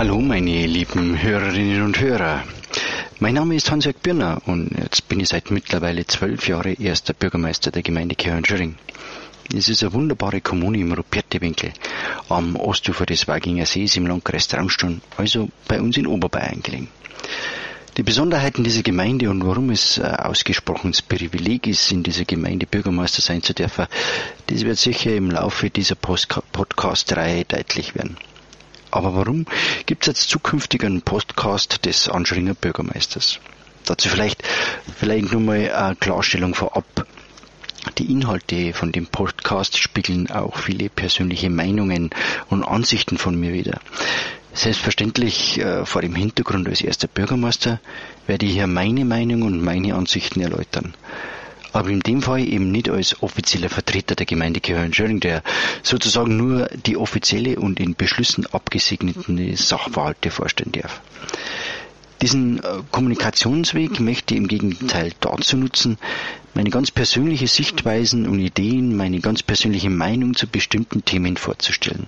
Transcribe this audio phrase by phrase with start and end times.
[0.00, 2.44] Hallo meine lieben Hörerinnen und Hörer.
[3.18, 7.70] Mein Name ist Hans-Jörg Birner und jetzt bin ich seit mittlerweile zwölf Jahren erster Bürgermeister
[7.70, 8.76] der Gemeinde Kirchenschöring.
[9.54, 11.74] Es ist eine wunderbare Kommune im Rupertewinkel
[12.30, 16.88] am Ostufer des Waginger Sees im Landkreis Traunstein, also bei uns in Oberbayern gelegen.
[17.98, 23.20] Die Besonderheiten dieser Gemeinde und warum es ein ausgesprochenes Privileg ist, in dieser Gemeinde Bürgermeister
[23.20, 23.84] sein zu dürfen,
[24.46, 28.16] das wird sicher im Laufe dieser Podcast-Reihe deutlich werden.
[28.90, 29.46] Aber warum
[29.86, 33.40] gibt es jetzt zukünftig einen Podcast des Anschringer Bürgermeisters?
[33.84, 34.42] Dazu vielleicht,
[34.96, 37.06] vielleicht nur mal eine Klarstellung vorab.
[37.98, 42.10] Die Inhalte von dem Podcast spiegeln auch viele persönliche Meinungen
[42.48, 43.80] und Ansichten von mir wider.
[44.52, 47.80] Selbstverständlich äh, vor dem Hintergrund als erster Bürgermeister
[48.26, 50.94] werde ich hier meine Meinung und meine Ansichten erläutern
[51.72, 55.42] aber in dem Fall eben nicht als offizieller Vertreter der Gemeinde Kirchhörn-Schöring, der
[55.82, 61.00] sozusagen nur die offizielle und in Beschlüssen abgesegneten Sachverhalte vorstellen darf.
[62.22, 65.96] Diesen äh, Kommunikationsweg möchte ich im Gegenteil dazu nutzen,
[66.52, 72.06] meine ganz persönliche Sichtweisen und Ideen, meine ganz persönliche Meinung zu bestimmten Themen vorzustellen.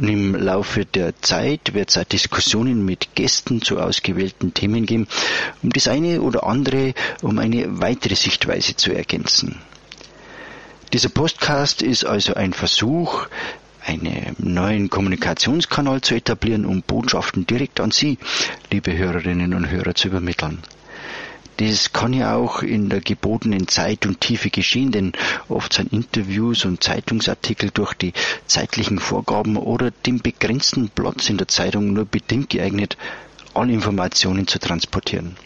[0.00, 5.06] Und im Laufe der Zeit wird es auch Diskussionen mit Gästen zu ausgewählten Themen geben,
[5.62, 9.58] um das eine oder andere, um eine weitere Sichtweise zu ergänzen.
[10.94, 13.26] Dieser Podcast ist also ein Versuch,
[13.84, 18.16] einen neuen Kommunikationskanal zu etablieren, um Botschaften direkt an Sie,
[18.70, 20.62] liebe Hörerinnen und Hörer, zu übermitteln.
[21.60, 25.12] Das kann ja auch in der gebotenen Zeit und Tiefe geschehen, denn
[25.50, 28.14] oft sind Interviews und Zeitungsartikel durch die
[28.46, 32.96] zeitlichen Vorgaben oder den begrenzten Platz in der Zeitung nur bedingt geeignet,
[33.52, 35.36] alle Informationen zu transportieren.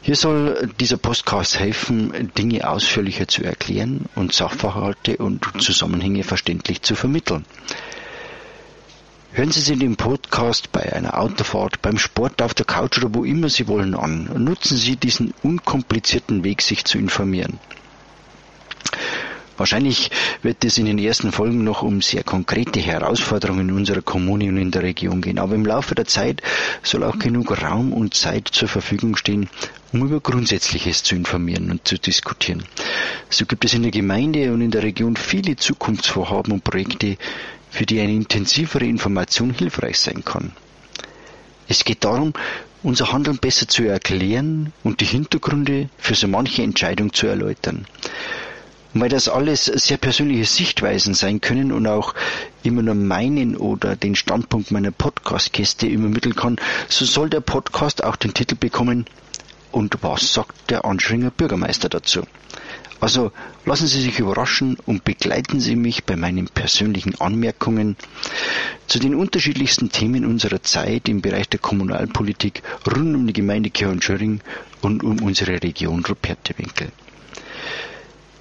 [0.00, 6.94] Hier soll dieser Podcast helfen, Dinge ausführlicher zu erklären und Sachverhalte und Zusammenhänge verständlich zu
[6.94, 7.44] vermitteln.
[9.34, 13.24] Hören Sie sich den Podcast bei einer Autofahrt, beim Sport, auf der Couch oder wo
[13.24, 14.28] immer Sie wollen an.
[14.36, 17.58] Nutzen Sie diesen unkomplizierten Weg, sich zu informieren.
[19.56, 20.10] Wahrscheinlich
[20.42, 24.58] wird es in den ersten Folgen noch um sehr konkrete Herausforderungen in unserer Kommune und
[24.58, 25.38] in der Region gehen.
[25.38, 26.42] Aber im Laufe der Zeit
[26.82, 29.48] soll auch genug Raum und Zeit zur Verfügung stehen,
[29.94, 32.64] um über Grundsätzliches zu informieren und zu diskutieren.
[33.30, 37.16] So gibt es in der Gemeinde und in der Region viele Zukunftsvorhaben und Projekte,
[37.72, 40.52] für die eine intensivere Information hilfreich sein kann.
[41.68, 42.34] Es geht darum,
[42.82, 47.86] unser Handeln besser zu erklären und die Hintergründe für so manche Entscheidung zu erläutern.
[48.92, 52.14] Und weil das alles sehr persönliche Sichtweisen sein können und auch
[52.62, 56.56] immer nur meinen oder den Standpunkt meiner Podcast-Gäste übermitteln kann,
[56.90, 59.06] so soll der Podcast auch den Titel bekommen
[59.70, 62.24] Und was sagt der Anschringer Bürgermeister dazu?
[63.02, 63.32] Also
[63.64, 67.96] lassen Sie sich überraschen und begleiten Sie mich bei meinen persönlichen Anmerkungen
[68.86, 74.40] zu den unterschiedlichsten Themen unserer Zeit im Bereich der Kommunalpolitik rund um die Gemeinde Kirchhorn-Schöring
[74.82, 76.92] und um unsere Region Rupertewinkel.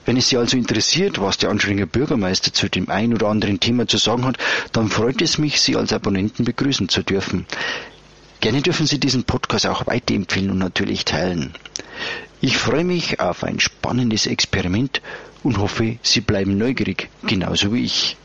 [0.05, 3.87] Wenn es Sie also interessiert, was der Anschringer Bürgermeister zu dem ein oder anderen Thema
[3.87, 4.37] zu sagen hat,
[4.73, 7.47] dann freut es mich, Sie als Abonnenten begrüßen zu dürfen.
[8.41, 11.53] Gerne dürfen Sie diesen Podcast auch weiterempfehlen und natürlich teilen.
[12.41, 15.01] Ich freue mich auf ein spannendes Experiment
[15.43, 18.17] und hoffe, Sie bleiben neugierig, genauso wie ich.